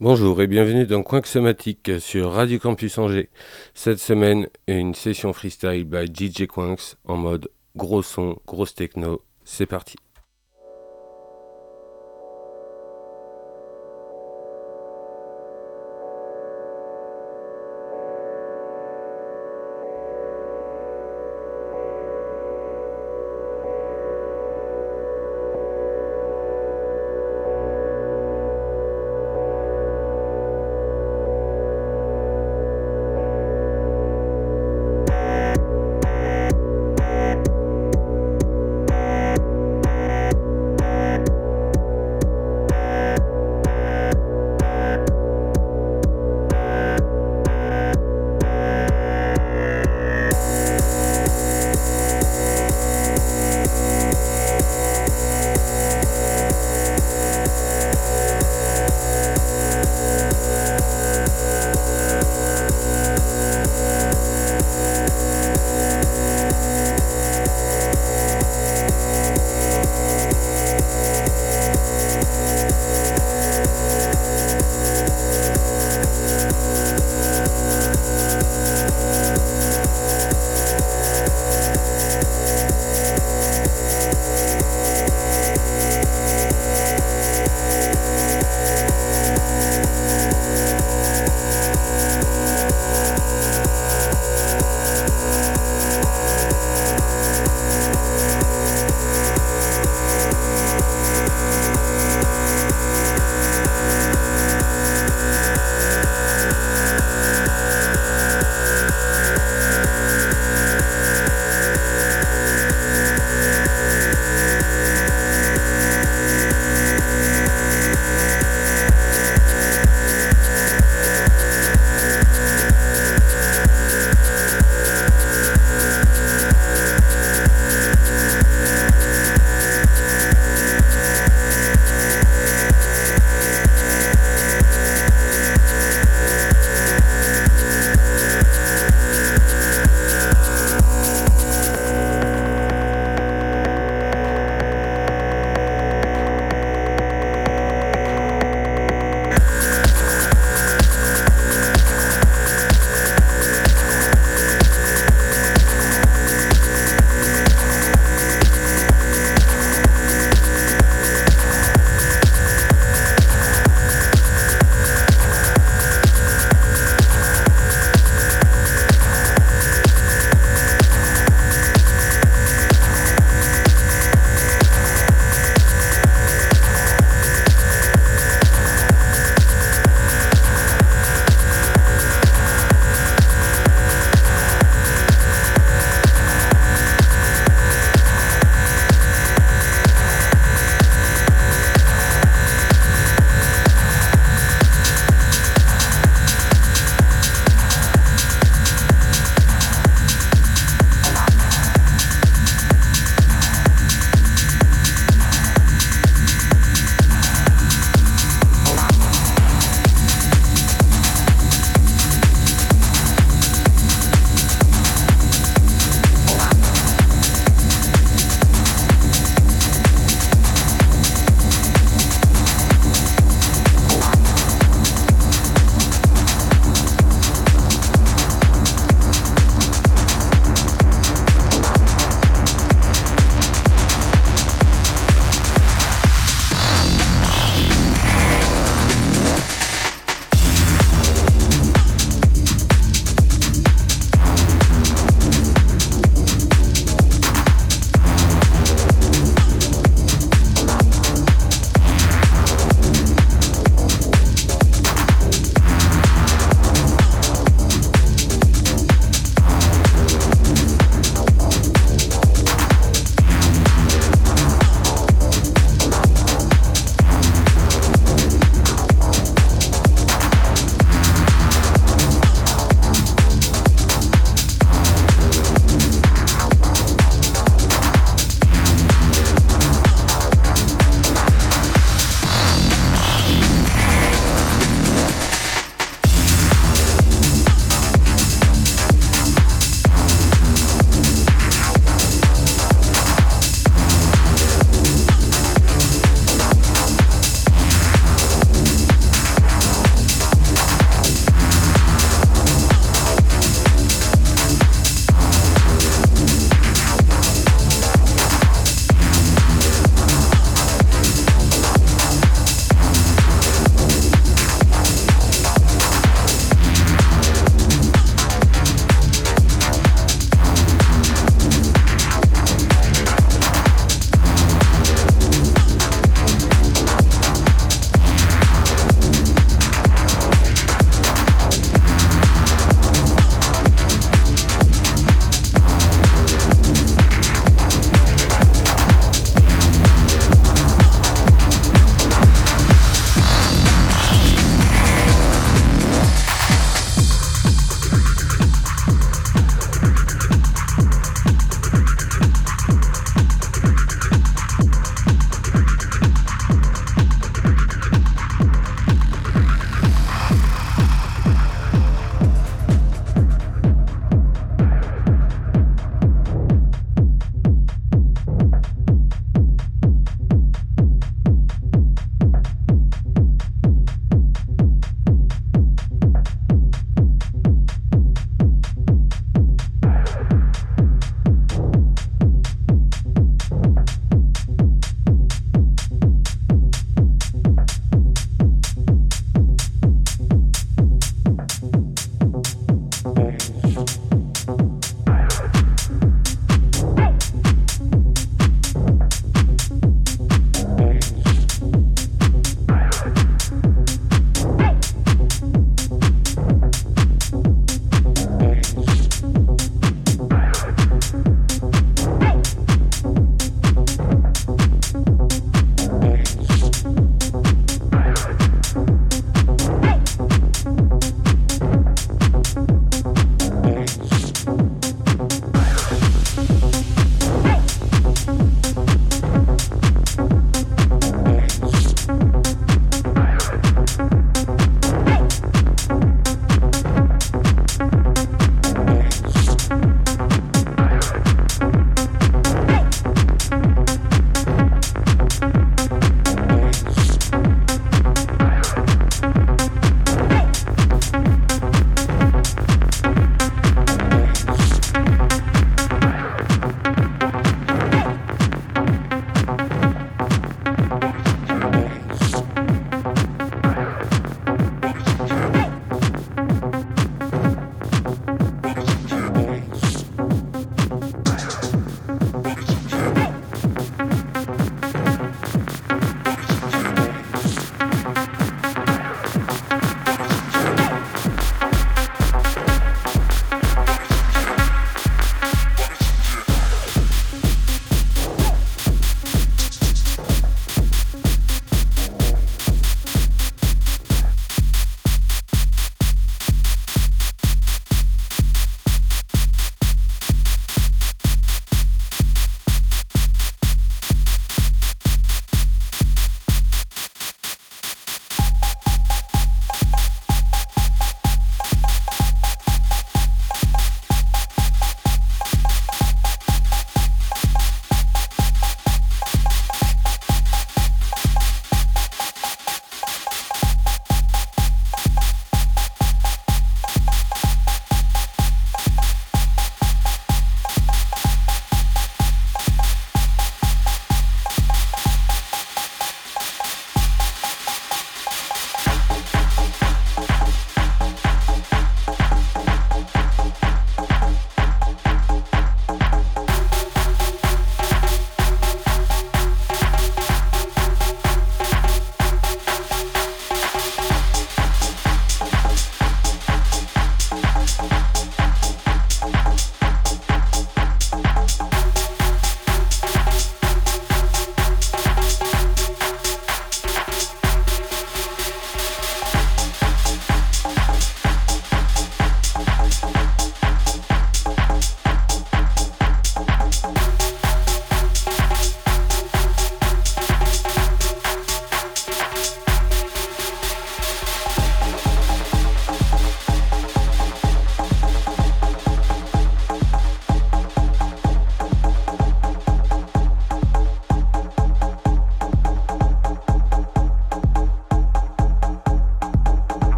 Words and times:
Bonjour 0.00 0.42
et 0.42 0.48
bienvenue 0.48 0.86
dans 0.86 1.02
Coin 1.04 1.22
Somatique 1.22 2.00
sur 2.00 2.32
Radio 2.32 2.58
Campus 2.58 2.98
Angers. 2.98 3.30
Cette 3.72 4.00
semaine, 4.00 4.48
une 4.66 4.94
session 4.94 5.32
freestyle 5.32 5.84
by 5.84 6.06
DJ 6.06 6.48
Quinks 6.48 6.96
en 7.04 7.16
mode 7.16 7.50
gros 7.76 8.02
son, 8.02 8.36
grosse 8.46 8.74
techno. 8.74 9.22
C'est 9.44 9.66
parti. 9.66 9.96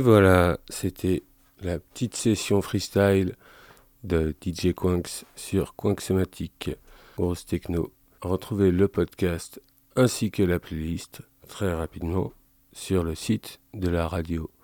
Et 0.00 0.02
voilà, 0.02 0.58
c'était 0.70 1.24
la 1.60 1.78
petite 1.78 2.16
session 2.16 2.62
freestyle 2.62 3.36
de 4.02 4.34
DJ 4.40 4.72
Quinks 4.74 5.26
sur 5.36 5.76
Quinksematic, 5.76 6.70
grosse 7.18 7.44
techno. 7.44 7.92
Retrouvez 8.22 8.70
le 8.70 8.88
podcast 8.88 9.60
ainsi 9.96 10.30
que 10.30 10.42
la 10.42 10.58
playlist 10.58 11.20
très 11.48 11.74
rapidement 11.74 12.32
sur 12.72 13.04
le 13.04 13.14
site 13.14 13.60
de 13.74 13.90
la 13.90 14.08
radio. 14.08 14.50